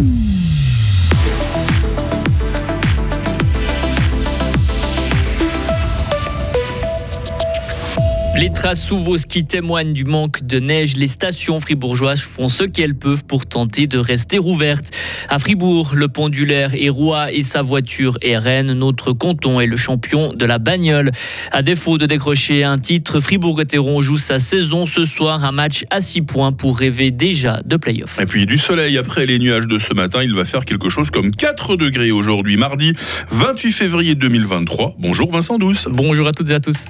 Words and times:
Mm-hmm. 0.00 0.39
Les 8.40 8.50
traces 8.50 8.86
sous 8.86 8.96
vos 8.96 9.18
skis 9.18 9.44
témoignent 9.44 9.92
du 9.92 10.04
manque 10.04 10.46
de 10.46 10.60
neige. 10.60 10.96
Les 10.96 11.08
stations 11.08 11.60
fribourgeoises 11.60 12.22
font 12.22 12.48
ce 12.48 12.64
qu'elles 12.64 12.94
peuvent 12.94 13.22
pour 13.22 13.44
tenter 13.44 13.86
de 13.86 13.98
rester 13.98 14.38
ouvertes. 14.38 14.96
À 15.28 15.38
Fribourg, 15.38 15.92
le 15.94 16.08
pendulaire 16.08 16.72
est 16.74 16.88
roi 16.88 17.32
et 17.32 17.42
sa 17.42 17.60
voiture 17.60 18.16
est 18.22 18.38
reine. 18.38 18.72
Notre 18.72 19.12
canton 19.12 19.60
est 19.60 19.66
le 19.66 19.76
champion 19.76 20.32
de 20.32 20.46
la 20.46 20.58
bagnole. 20.58 21.10
À 21.52 21.60
défaut 21.60 21.98
de 21.98 22.06
décrocher 22.06 22.64
un 22.64 22.78
titre, 22.78 23.20
Fribourg-Gotteron 23.20 24.00
joue 24.00 24.16
sa 24.16 24.38
saison 24.38 24.86
ce 24.86 25.04
soir. 25.04 25.44
Un 25.44 25.52
match 25.52 25.84
à 25.90 26.00
6 26.00 26.22
points 26.22 26.52
pour 26.52 26.78
rêver 26.78 27.10
déjà 27.10 27.60
de 27.66 27.76
play-off. 27.76 28.18
Et 28.22 28.24
puis 28.24 28.46
du 28.46 28.56
soleil 28.56 28.96
après 28.96 29.26
les 29.26 29.38
nuages 29.38 29.66
de 29.66 29.78
ce 29.78 29.92
matin, 29.92 30.22
il 30.22 30.34
va 30.34 30.46
faire 30.46 30.64
quelque 30.64 30.88
chose 30.88 31.10
comme 31.10 31.30
4 31.30 31.76
degrés 31.76 32.10
aujourd'hui, 32.10 32.56
mardi 32.56 32.94
28 33.32 33.72
février 33.72 34.14
2023. 34.14 34.94
Bonjour 34.98 35.30
Vincent 35.30 35.58
Douce. 35.58 35.88
Bonjour 35.90 36.26
à 36.26 36.32
toutes 36.32 36.48
et 36.48 36.54
à 36.54 36.60
tous. 36.60 36.86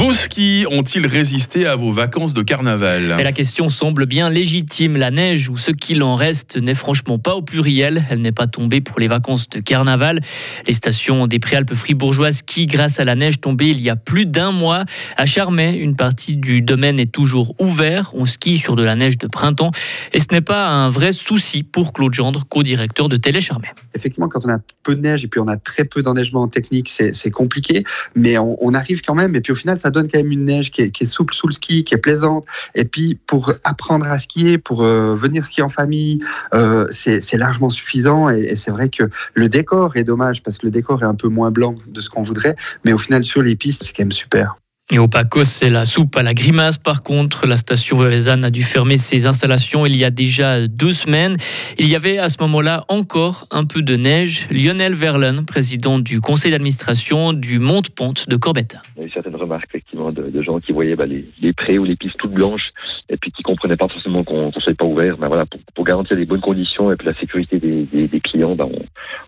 Vos 0.00 0.14
skis 0.14 0.64
ont-ils 0.70 1.06
résisté 1.06 1.66
à 1.66 1.76
vos 1.76 1.92
vacances 1.92 2.32
de 2.32 2.40
carnaval 2.40 3.16
Et 3.18 3.22
la 3.22 3.32
question 3.32 3.68
semble 3.68 4.06
bien 4.06 4.30
légitime. 4.30 4.96
La 4.96 5.10
neige 5.10 5.50
ou 5.50 5.58
ce 5.58 5.72
qu'il 5.72 6.02
en 6.02 6.14
reste 6.14 6.56
n'est 6.56 6.74
franchement 6.74 7.18
pas 7.18 7.34
au 7.34 7.42
pluriel. 7.42 8.02
Elle 8.08 8.22
n'est 8.22 8.32
pas 8.32 8.46
tombée 8.46 8.80
pour 8.80 8.98
les 8.98 9.08
vacances 9.08 9.50
de 9.50 9.60
carnaval. 9.60 10.20
Les 10.66 10.72
stations 10.72 11.26
des 11.26 11.38
Préalpes 11.38 11.74
fribourgeoises 11.74 12.40
qui, 12.40 12.64
grâce 12.64 12.98
à 12.98 13.04
la 13.04 13.14
neige 13.14 13.42
tombée 13.42 13.68
il 13.68 13.80
y 13.82 13.90
a 13.90 13.96
plus 13.96 14.24
d'un 14.24 14.52
mois, 14.52 14.86
à 15.18 15.26
Charmey, 15.26 15.76
une 15.76 15.96
partie 15.96 16.34
du 16.34 16.62
domaine 16.62 16.98
est 16.98 17.12
toujours 17.12 17.54
ouverte. 17.58 18.14
On 18.14 18.24
skie 18.24 18.56
sur 18.56 18.76
de 18.76 18.82
la 18.82 18.96
neige 18.96 19.18
de 19.18 19.26
printemps 19.26 19.70
et 20.14 20.18
ce 20.18 20.28
n'est 20.32 20.40
pas 20.40 20.66
un 20.66 20.88
vrai 20.88 21.12
souci 21.12 21.62
pour 21.62 21.92
Claude 21.92 22.14
Gendre, 22.14 22.46
co-directeur 22.48 23.10
de 23.10 23.18
Télé 23.18 23.42
Charmey. 23.42 23.68
Effectivement, 23.94 24.30
quand 24.30 24.46
on 24.46 24.48
a 24.48 24.60
peu 24.82 24.94
de 24.94 25.02
neige 25.02 25.24
et 25.24 25.28
puis 25.28 25.40
on 25.40 25.48
a 25.48 25.58
très 25.58 25.84
peu 25.84 26.02
d'enneigement 26.02 26.48
technique, 26.48 26.90
c'est 26.90 27.30
compliqué, 27.30 27.84
mais 28.14 28.38
on, 28.38 28.56
on 28.64 28.72
arrive 28.72 29.02
quand 29.02 29.14
même. 29.14 29.36
Et 29.36 29.42
puis 29.42 29.52
au 29.52 29.56
final, 29.56 29.78
ça 29.78 29.89
donne 29.90 30.08
quand 30.10 30.18
même 30.18 30.32
une 30.32 30.44
neige 30.44 30.70
qui 30.70 30.82
est, 30.82 31.04
souple 31.04 31.34
sous 31.34 31.46
le 31.46 31.52
ski, 31.52 31.84
qui 31.84 31.94
est 31.94 31.98
plaisante. 31.98 32.44
Et 32.74 32.84
puis, 32.84 33.18
pour 33.26 33.52
apprendre 33.64 34.06
à 34.06 34.18
skier, 34.18 34.58
pour 34.58 34.82
euh, 34.82 35.14
venir 35.14 35.44
skier 35.44 35.62
en 35.62 35.68
famille, 35.68 36.20
euh, 36.54 36.86
c'est 36.90 37.36
largement 37.36 37.70
suffisant. 37.70 38.28
Et, 38.30 38.56
c'est 38.56 38.70
vrai 38.70 38.88
que 38.88 39.04
le 39.34 39.48
décor 39.48 39.96
est 39.96 40.04
dommage 40.04 40.42
parce 40.42 40.58
que 40.58 40.66
le 40.66 40.72
décor 40.72 41.02
est 41.02 41.06
un 41.06 41.14
peu 41.14 41.28
moins 41.28 41.50
blanc 41.50 41.74
de 41.86 42.00
ce 42.00 42.10
qu'on 42.10 42.22
voudrait. 42.22 42.56
Mais 42.84 42.92
au 42.92 42.98
final, 42.98 43.24
sur 43.24 43.42
les 43.42 43.56
pistes, 43.56 43.84
c'est 43.84 43.92
quand 43.92 44.04
même 44.04 44.12
super. 44.12 44.56
Et 44.92 44.98
au 44.98 45.06
Pacos, 45.06 45.44
c'est 45.44 45.70
la 45.70 45.84
soupe 45.84 46.16
à 46.16 46.24
la 46.24 46.34
grimace. 46.34 46.76
Par 46.76 47.04
contre, 47.04 47.46
la 47.46 47.56
station 47.56 47.98
Vézanne 47.98 48.44
a 48.44 48.50
dû 48.50 48.64
fermer 48.64 48.96
ses 48.96 49.26
installations 49.26 49.86
il 49.86 49.94
y 49.94 50.04
a 50.04 50.10
déjà 50.10 50.66
deux 50.66 50.92
semaines. 50.92 51.36
Il 51.78 51.86
y 51.86 51.94
avait 51.94 52.18
à 52.18 52.28
ce 52.28 52.38
moment-là 52.40 52.84
encore 52.88 53.46
un 53.52 53.64
peu 53.64 53.82
de 53.82 53.94
neige. 53.94 54.48
Lionel 54.50 54.94
Verlen, 54.94 55.46
président 55.46 56.00
du 56.00 56.20
conseil 56.20 56.50
d'administration 56.50 57.32
du 57.32 57.60
Monte-Ponte 57.60 58.28
de 58.28 58.34
Corbetta. 58.34 58.82
Il 58.96 59.04
y 59.04 59.16
a 59.16 59.22
qui 60.58 60.72
voyaient 60.72 60.96
bah, 60.96 61.06
les, 61.06 61.24
les, 61.40 61.52
prés 61.52 61.78
ou 61.78 61.84
les 61.84 61.96
pistes 61.96 62.16
toutes 62.18 62.32
blanches 62.32 62.70
et 63.08 63.16
puis 63.16 63.30
qui 63.30 63.42
comprenaient 63.42 63.76
pas 63.76 63.88
forcément 63.88 64.24
qu'on 64.24 64.46
ne 64.46 64.52
soit 64.52 64.74
pas 64.74 64.84
ouvert. 64.84 65.16
Mais 65.18 65.28
voilà, 65.28 65.44
pour, 65.74 65.84
garantir 65.84 66.16
les 66.16 66.26
bonnes 66.26 66.40
conditions 66.40 66.92
et 66.92 66.96
puis 66.96 67.06
la 67.06 67.14
sécurité 67.14 67.58
des, 67.58 67.84
des, 67.84 68.20
clients, 68.20 68.54
bah, 68.54 68.66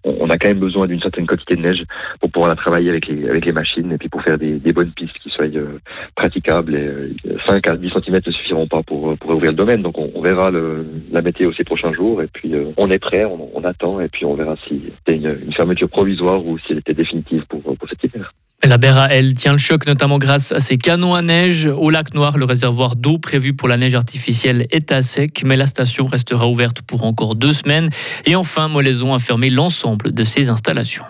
on, 0.05 0.31
a 0.31 0.39
quand 0.39 0.49
même 0.49 0.59
besoin 0.59 0.87
d'une 0.87 1.01
certaine 1.01 1.27
quantité 1.27 1.57
de 1.57 1.63
neige 1.63 1.83
pour 2.21 2.31
pouvoir 2.31 2.51
la 2.51 2.57
travailler 2.57 2.91
avec 2.91 3.07
les, 3.09 3.29
avec 3.29 3.45
les 3.45 3.53
machines 3.53 3.91
et 3.93 3.99
puis 3.99 4.09
pour 4.09 4.23
faire 4.23 4.39
des, 4.39 4.59
bonnes 4.73 4.93
pistes 4.93 5.19
qui 5.23 5.31
soient 5.31 5.45
euh, 5.47 5.79
praticable 6.15 6.75
et 6.75 7.39
5 7.47 7.67
euh, 7.67 7.73
à 7.73 7.77
10 7.77 7.91
cm 7.91 8.21
ne 8.27 8.33
suffiront 8.33 8.67
pas 8.67 8.83
pour, 8.83 9.11
euh, 9.11 9.17
pour 9.17 9.31
ouvrir 9.31 9.51
le 9.51 9.57
domaine. 9.57 9.83
Donc 9.83 9.99
on, 9.99 10.23
verra 10.23 10.53
la 10.53 11.21
météo 11.21 11.53
ces 11.53 11.65
prochains 11.65 11.93
jours 11.93 12.23
et 12.23 12.29
puis 12.29 12.55
on 12.77 12.91
est 12.91 13.01
prêt, 13.01 13.25
on, 13.25 13.65
attend 13.65 14.01
et 14.01 14.09
puis 14.09 14.25
on 14.25 14.35
verra 14.35 14.57
si 14.69 14.83
c'était 14.99 15.17
une, 15.17 15.37
une, 15.45 15.53
fermeture 15.53 15.89
provisoire 15.89 16.45
ou 16.47 16.59
si 16.59 16.67
elle 16.71 16.79
était 16.79 16.95
définitive 16.95 17.45
pour, 17.49 17.61
pour 17.63 17.89
cet 17.89 18.05
hiver. 18.05 18.32
La 18.65 18.79
Berra, 18.79 19.09
elle 19.11 19.35
tient 19.35 19.53
le 19.53 19.59
choc 19.59 19.87
notamment 19.87 20.19
grâce 20.19 20.53
à 20.53 20.61
ses 20.61 20.79
canons 20.79 21.17
à 21.17 21.23
neige. 21.23 21.67
Au 21.67 21.91
lac 21.91 22.15
Noir, 22.15 22.39
le 22.39 22.45
réservoir 22.45 22.95
d'eau 22.95 23.19
prévu 23.19 23.55
pour 23.55 23.67
la 23.67 23.77
neige 23.77 23.97
artificielle 23.97 24.69
est 24.71 24.93
à 24.93 25.03
sec, 25.03 25.43
mais 25.45 25.57
la 25.57 25.67
station 25.67 26.07
restera 26.07 26.47
ouverte 26.47 26.81
pour 26.83 27.05
encore 27.05 27.35
deux 27.35 27.53
semaines. 27.53 27.91
Et 28.25 28.37
enfin, 28.37 28.69
Molaison 28.69 29.15
a 29.15 29.19
fermé 29.19 29.51
l'ensemble 29.51 30.15
de 30.15 30.23
ses 30.23 30.49
installations. 30.49 31.05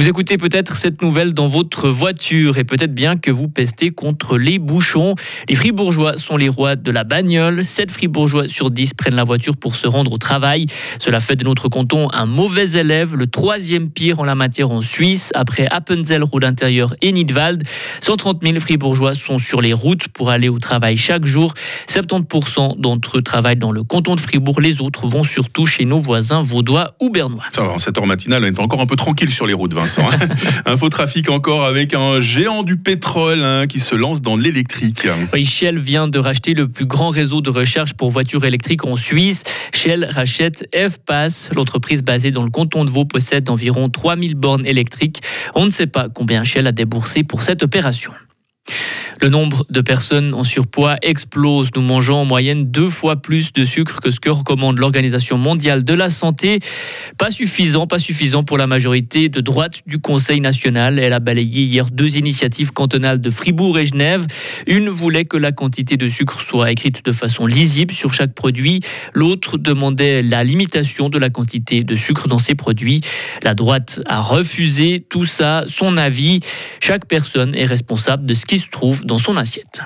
Vous 0.00 0.08
écoutez 0.08 0.38
peut-être 0.38 0.78
cette 0.78 1.02
nouvelle 1.02 1.34
dans 1.34 1.46
votre 1.46 1.90
voiture 1.90 2.56
et 2.56 2.64
peut-être 2.64 2.94
bien 2.94 3.18
que 3.18 3.30
vous 3.30 3.48
pestez 3.48 3.90
contre 3.90 4.38
les 4.38 4.58
bouchons. 4.58 5.14
Les 5.46 5.54
fribourgeois 5.54 6.16
sont 6.16 6.38
les 6.38 6.48
rois 6.48 6.74
de 6.74 6.90
la 6.90 7.04
bagnole. 7.04 7.62
7 7.62 7.90
fribourgeois 7.90 8.48
sur 8.48 8.70
10 8.70 8.94
prennent 8.94 9.14
la 9.14 9.24
voiture 9.24 9.58
pour 9.58 9.74
se 9.74 9.86
rendre 9.86 10.10
au 10.12 10.16
travail. 10.16 10.68
Cela 11.00 11.20
fait 11.20 11.36
de 11.36 11.44
notre 11.44 11.68
canton 11.68 12.08
un 12.14 12.24
mauvais 12.24 12.78
élève, 12.78 13.14
le 13.14 13.26
troisième 13.26 13.90
pire 13.90 14.20
en 14.20 14.24
la 14.24 14.34
matière 14.34 14.70
en 14.70 14.80
Suisse, 14.80 15.32
après 15.34 15.66
Appenzell, 15.66 16.22
Route 16.22 16.44
intérieure 16.44 16.94
et 17.02 17.12
Nidwald. 17.12 17.62
130 18.00 18.42
000 18.42 18.58
fribourgeois 18.58 19.14
sont 19.14 19.36
sur 19.36 19.60
les 19.60 19.74
routes 19.74 20.08
pour 20.08 20.30
aller 20.30 20.48
au 20.48 20.58
travail 20.58 20.96
chaque 20.96 21.26
jour. 21.26 21.52
70% 21.90 22.80
d'entre 22.80 23.18
eux 23.18 23.22
travaillent 23.22 23.56
dans 23.56 23.70
le 23.70 23.84
canton 23.84 24.14
de 24.14 24.20
Fribourg. 24.22 24.62
Les 24.62 24.80
autres 24.80 25.06
vont 25.08 25.24
surtout 25.24 25.66
chez 25.66 25.84
nos 25.84 26.00
voisins 26.00 26.40
vaudois 26.40 26.94
ou 27.02 27.10
bernois. 27.10 27.44
Ça 27.52 27.64
va, 27.64 27.72
en 27.72 27.78
cette 27.78 27.98
heure 27.98 28.06
matinale, 28.06 28.44
on 28.44 28.46
est 28.46 28.60
encore 28.60 28.80
un 28.80 28.86
peu 28.86 28.96
tranquille 28.96 29.30
sur 29.30 29.44
les 29.44 29.52
routes, 29.52 29.74
Vincent. 29.74 29.89
Hein. 29.98 30.10
Info 30.66 30.88
trafic 30.88 31.30
encore 31.30 31.64
avec 31.64 31.94
un 31.94 32.20
géant 32.20 32.62
du 32.62 32.76
pétrole 32.76 33.42
hein, 33.42 33.66
qui 33.66 33.80
se 33.80 33.94
lance 33.94 34.22
dans 34.22 34.36
l'électrique. 34.36 35.06
Oui, 35.32 35.44
Shell 35.44 35.78
vient 35.78 36.08
de 36.08 36.18
racheter 36.18 36.54
le 36.54 36.68
plus 36.68 36.86
grand 36.86 37.10
réseau 37.10 37.40
de 37.40 37.50
recherche 37.50 37.94
pour 37.94 38.10
voitures 38.10 38.44
électriques 38.44 38.84
en 38.84 38.96
Suisse. 38.96 39.42
Shell 39.74 40.06
rachète 40.10 40.68
F-Pass. 40.74 41.50
L'entreprise 41.54 42.02
basée 42.02 42.30
dans 42.30 42.44
le 42.44 42.50
canton 42.50 42.84
de 42.84 42.90
Vaud 42.90 43.04
possède 43.04 43.48
environ 43.50 43.88
3000 43.88 44.34
bornes 44.34 44.66
électriques. 44.66 45.20
On 45.54 45.66
ne 45.66 45.70
sait 45.70 45.86
pas 45.86 46.08
combien 46.08 46.44
Shell 46.44 46.66
a 46.66 46.72
déboursé 46.72 47.24
pour 47.24 47.42
cette 47.42 47.62
opération. 47.62 48.12
Le 49.22 49.28
nombre 49.28 49.66
de 49.68 49.82
personnes 49.82 50.32
en 50.32 50.44
surpoids 50.44 50.96
explose. 51.02 51.68
Nous 51.76 51.82
mangeons 51.82 52.16
en 52.16 52.24
moyenne 52.24 52.70
deux 52.70 52.88
fois 52.88 53.16
plus 53.16 53.52
de 53.52 53.66
sucre 53.66 54.00
que 54.00 54.10
ce 54.10 54.18
que 54.18 54.30
recommande 54.30 54.78
l'Organisation 54.78 55.36
mondiale 55.36 55.84
de 55.84 55.92
la 55.92 56.08
santé. 56.08 56.58
Pas 57.18 57.30
suffisant, 57.30 57.86
pas 57.86 57.98
suffisant 57.98 58.44
pour 58.44 58.56
la 58.56 58.66
majorité 58.66 59.28
de 59.28 59.42
droite 59.42 59.82
du 59.86 59.98
Conseil 59.98 60.40
national. 60.40 60.98
Elle 60.98 61.12
a 61.12 61.20
balayé 61.20 61.64
hier 61.64 61.90
deux 61.90 62.16
initiatives 62.16 62.72
cantonales 62.72 63.20
de 63.20 63.28
Fribourg 63.28 63.78
et 63.78 63.84
Genève. 63.84 64.26
Une 64.66 64.88
voulait 64.88 65.26
que 65.26 65.36
la 65.36 65.52
quantité 65.52 65.98
de 65.98 66.08
sucre 66.08 66.40
soit 66.40 66.70
écrite 66.70 67.04
de 67.04 67.12
façon 67.12 67.44
lisible 67.44 67.92
sur 67.92 68.14
chaque 68.14 68.32
produit. 68.32 68.80
L'autre 69.12 69.58
demandait 69.58 70.22
la 70.22 70.44
limitation 70.44 71.10
de 71.10 71.18
la 71.18 71.28
quantité 71.28 71.84
de 71.84 71.94
sucre 71.94 72.26
dans 72.26 72.38
ces 72.38 72.54
produits. 72.54 73.02
La 73.42 73.54
droite 73.54 74.00
a 74.06 74.22
refusé 74.22 75.04
tout 75.06 75.26
ça, 75.26 75.64
son 75.66 75.98
avis. 75.98 76.40
Chaque 76.80 77.04
personne 77.06 77.54
est 77.54 77.66
responsable 77.66 78.24
de 78.24 78.32
ce 78.32 78.46
qui 78.46 78.58
se 78.58 78.68
trouve 78.70 79.04
dans 79.10 79.18
son 79.18 79.36
assiette. 79.36 79.80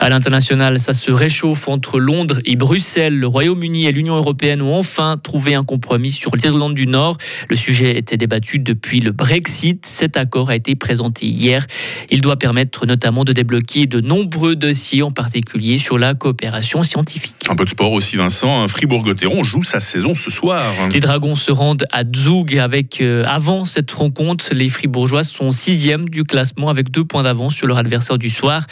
À 0.00 0.08
l'international, 0.08 0.78
ça 0.78 0.92
se 0.92 1.10
réchauffe 1.10 1.66
entre 1.66 1.98
Londres 1.98 2.38
et 2.44 2.54
Bruxelles. 2.54 3.18
Le 3.18 3.26
Royaume-Uni 3.26 3.86
et 3.86 3.92
l'Union 3.92 4.14
européenne 4.14 4.62
ont 4.62 4.76
enfin 4.76 5.16
trouvé 5.20 5.56
un 5.56 5.64
compromis 5.64 6.12
sur 6.12 6.36
l'Irlande 6.36 6.74
du 6.74 6.86
Nord. 6.86 7.16
Le 7.50 7.56
sujet 7.56 7.98
était 7.98 8.16
débattu 8.16 8.60
depuis 8.60 9.00
le 9.00 9.10
Brexit. 9.10 9.84
Cet 9.84 10.16
accord 10.16 10.50
a 10.50 10.54
été 10.56 10.76
présenté 10.76 11.26
hier. 11.26 11.66
Il 12.10 12.20
doit 12.20 12.36
permettre 12.36 12.86
notamment 12.86 13.24
de 13.24 13.32
débloquer 13.32 13.86
de 13.86 14.00
nombreux 14.00 14.54
dossiers, 14.54 15.02
en 15.02 15.10
particulier 15.10 15.78
sur 15.78 15.98
la 15.98 16.14
coopération 16.14 16.84
scientifique. 16.84 17.34
Un 17.48 17.56
peu 17.56 17.64
de 17.64 17.70
sport 17.70 17.90
aussi, 17.90 18.14
Vincent. 18.16 18.68
Fribourg-Gotteron 18.68 19.42
joue 19.42 19.64
sa 19.64 19.80
saison 19.80 20.14
ce 20.14 20.30
soir. 20.30 20.62
Les 20.92 21.00
Dragons 21.00 21.34
se 21.34 21.50
rendent 21.50 21.86
à 21.90 22.04
Zug 22.14 22.56
avec, 22.56 23.00
euh, 23.00 23.24
avant 23.26 23.64
cette 23.64 23.90
rencontre, 23.90 24.46
les 24.52 24.68
Fribourgeois 24.68 25.24
sont 25.24 25.50
sixième 25.50 26.08
du 26.08 26.22
classement 26.22 26.68
avec 26.68 26.92
deux 26.92 27.04
points 27.04 27.24
d'avance 27.24 27.54
sur 27.54 27.66
leur 27.66 27.78
adversaire 27.78 28.16
du 28.18 28.28
soir. 28.28 28.64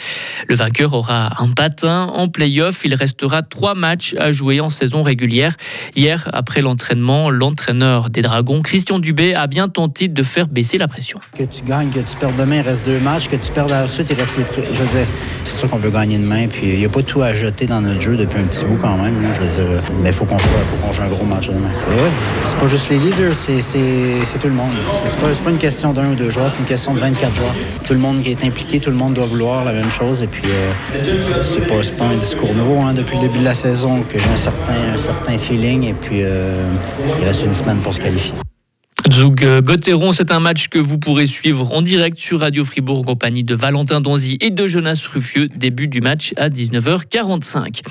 Le 0.47 0.55
vainqueur 0.55 0.93
aura 0.93 1.16
un 1.39 1.49
patin. 1.49 2.11
En 2.13 2.27
play-off, 2.27 2.81
il 2.83 2.95
restera 2.95 3.41
trois 3.41 3.75
matchs 3.75 4.15
à 4.19 4.31
jouer 4.31 4.59
en 4.59 4.69
saison 4.69 5.03
régulière. 5.03 5.55
Hier, 5.95 6.29
après 6.33 6.61
l'entraînement, 6.61 7.29
l'entraîneur 7.29 8.09
des 8.09 8.21
Dragons, 8.21 8.61
Christian 8.61 8.99
Dubé, 8.99 9.33
a 9.33 9.47
bien 9.47 9.67
tenté 9.69 10.07
de 10.07 10.23
faire 10.23 10.47
baisser 10.47 10.77
la 10.77 10.87
pression. 10.87 11.19
Que 11.37 11.43
tu 11.43 11.63
gagnes, 11.63 11.89
que 11.89 11.99
tu 11.99 12.15
perds 12.17 12.35
demain, 12.35 12.57
il 12.57 12.61
reste 12.61 12.85
deux 12.85 12.99
matchs. 12.99 13.27
Que 13.27 13.35
tu 13.35 13.51
perds 13.51 13.67
la 13.67 13.87
suite, 13.87 14.07
il 14.09 14.17
reste 14.17 14.37
les 14.37 14.45
Je 14.73 14.81
veux 14.81 14.97
dire, 14.97 15.07
c'est 15.43 15.59
sûr 15.59 15.69
qu'on 15.69 15.77
veut 15.77 15.89
gagner 15.89 16.17
demain. 16.17 16.47
Puis 16.47 16.67
il 16.73 16.79
n'y 16.79 16.85
a 16.85 16.89
pas 16.89 17.01
tout 17.01 17.21
à 17.21 17.33
jeter 17.33 17.65
dans 17.65 17.81
notre 17.81 18.01
jeu 18.01 18.15
depuis 18.15 18.39
un 18.39 18.45
petit 18.45 18.65
bout 18.65 18.77
quand 18.81 18.97
même. 18.97 19.15
Je 19.33 19.41
veux 19.41 19.47
dire, 19.47 19.81
mais 20.01 20.09
il 20.09 20.15
faut 20.15 20.25
qu'on 20.25 20.37
faut 20.37 20.93
joue 20.93 21.01
un 21.01 21.07
gros 21.07 21.25
match 21.25 21.47
demain. 21.47 21.69
Oui, 21.89 22.09
c'est 22.45 22.57
pas 22.57 22.67
juste 22.67 22.89
les 22.89 22.97
leaders, 22.97 23.35
c'est 23.35 24.39
tout 24.39 24.47
le 24.47 24.53
monde. 24.53 24.71
C'est 25.05 25.19
pas, 25.19 25.29
pas 25.29 25.49
une 25.49 25.57
question 25.57 25.93
d'un 25.93 26.11
ou 26.11 26.15
deux 26.15 26.29
joueurs, 26.29 26.49
c'est 26.49 26.59
une 26.59 26.65
question 26.65 26.93
de 26.93 26.99
24 26.99 27.35
joueurs. 27.35 27.55
Tout 27.85 27.93
le 27.93 27.99
monde 27.99 28.21
qui 28.21 28.31
est 28.31 28.43
impliqué, 28.43 28.79
tout 28.79 28.89
le 28.89 28.95
monde 28.95 29.13
doit 29.13 29.25
vouloir 29.25 29.63
la 29.65 29.73
même 29.73 29.89
chose. 29.89 30.21
Et 30.21 30.27
puis, 30.27 30.43
euh, 30.45 31.06
c'est 31.43 31.67
pas, 31.67 31.75
pas 31.97 32.05
un 32.05 32.17
discours 32.17 32.53
nouveau 32.53 32.79
hein, 32.79 32.93
depuis 32.93 33.15
le 33.15 33.21
début 33.23 33.39
de 33.39 33.45
la 33.45 33.53
saison 33.53 34.03
que 34.03 34.17
j'ai 34.17 34.29
un 34.29 34.37
certain, 34.37 34.93
un 34.93 34.97
certain 34.97 35.37
feeling 35.37 35.83
et 35.83 35.93
puis 35.93 36.21
euh, 36.23 36.63
il 37.19 37.25
reste 37.25 37.43
une 37.43 37.53
semaine 37.53 37.77
pour 37.77 37.93
se 37.93 37.99
qualifier. 37.99 38.46
Zug 39.13 39.45
Gotteron, 39.63 40.11
c'est 40.11 40.31
un 40.31 40.39
match 40.39 40.67
que 40.67 40.79
vous 40.79 40.97
pourrez 40.97 41.27
suivre 41.27 41.71
en 41.73 41.81
direct 41.81 42.17
sur 42.17 42.39
Radio 42.41 42.63
Fribourg 42.63 42.99
en 42.99 43.03
compagnie 43.03 43.43
de 43.43 43.55
Valentin 43.55 44.01
Donzy 44.01 44.37
et 44.41 44.49
de 44.49 44.67
Jonas 44.67 45.01
Ruffieux. 45.13 45.47
Début 45.55 45.87
du 45.87 46.01
match 46.01 46.33
à 46.37 46.49
19h45. 46.49 47.81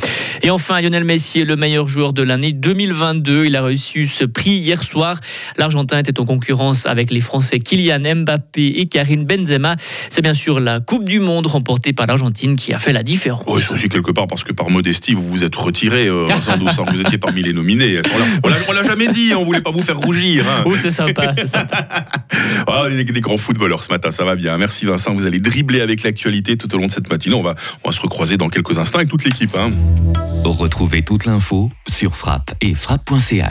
Et 0.42 0.50
enfin, 0.50 0.80
Lionel 0.80 1.04
Messi 1.04 1.40
est 1.40 1.44
le 1.44 1.56
meilleur 1.56 1.88
joueur 1.88 2.12
de 2.12 2.22
l'année 2.22 2.52
2022. 2.52 3.46
Il 3.46 3.56
a 3.56 3.62
reçu 3.62 4.06
ce 4.06 4.24
prix 4.24 4.50
hier 4.52 4.82
soir. 4.82 5.18
L'Argentin 5.56 5.98
était 5.98 6.18
en 6.20 6.24
concurrence 6.26 6.86
avec 6.86 7.10
les 7.10 7.20
Français 7.20 7.58
Kylian 7.60 8.00
Mbappé 8.22 8.66
et 8.80 8.86
Karim 8.86 9.24
Benzema. 9.24 9.76
C'est 10.10 10.22
bien 10.22 10.34
sûr 10.34 10.60
la 10.60 10.80
Coupe 10.80 11.08
du 11.08 11.20
Monde 11.20 11.46
remportée 11.46 11.92
par 11.92 12.06
l'Argentine 12.06 12.56
qui 12.56 12.72
a 12.74 12.78
fait 12.78 12.92
la 12.92 13.02
différence. 13.02 13.44
Oui, 13.46 13.60
c'est 13.66 13.72
aussi 13.72 13.88
quelque 13.88 14.10
part 14.10 14.26
parce 14.26 14.44
que 14.44 14.52
par 14.52 14.70
modestie, 14.70 15.14
vous 15.14 15.26
vous 15.26 15.44
êtes 15.44 15.56
retiré, 15.56 16.06
euh, 16.08 16.26
Vincent. 16.28 16.84
Vous 16.92 17.00
étiez 17.00 17.18
parmi 17.18 17.42
les 17.42 17.52
nominés. 17.52 18.00
On 18.44 18.48
l'a- 18.72 18.82
jamais 18.82 19.08
dit, 19.08 19.32
on 19.34 19.42
voulait 19.44 19.62
pas 19.62 19.70
vous 19.72 19.82
faire 19.82 19.98
rougir. 19.98 20.44
hein. 20.48 20.62
Oh, 20.66 20.74
c'est 20.76 20.90
sympa, 21.06 21.34
c'est 21.36 21.46
sympa. 21.46 21.88
On 22.66 22.86
est 22.86 23.04
des 23.04 23.20
grands 23.20 23.36
footballeurs 23.36 23.82
ce 23.82 23.90
matin, 23.90 24.10
ça 24.10 24.24
va 24.24 24.36
bien. 24.36 24.56
Merci 24.58 24.86
Vincent, 24.86 25.12
vous 25.14 25.26
allez 25.26 25.40
dribbler 25.40 25.80
avec 25.80 26.02
l'actualité 26.02 26.56
tout 26.56 26.72
au 26.74 26.78
long 26.78 26.86
de 26.86 26.92
cette 26.92 27.10
matinée. 27.10 27.34
On 27.34 27.42
va, 27.42 27.54
on 27.84 27.88
va 27.90 27.94
se 27.94 28.00
recroiser 28.00 28.36
dans 28.36 28.48
quelques 28.48 28.78
instants 28.78 28.98
avec 28.98 29.08
toute 29.08 29.24
l'équipe. 29.24 29.56
hein. 29.58 29.70
Retrouvez 30.44 31.02
toute 31.02 31.26
l'info 31.26 31.70
sur 31.88 32.14
frappe 32.14 32.54
et 32.60 32.74
frappe.ch. 32.74 33.42